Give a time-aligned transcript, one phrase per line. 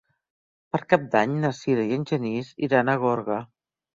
[0.75, 3.41] Per Cap d'Any na Sira i en Genís iran a Gorga.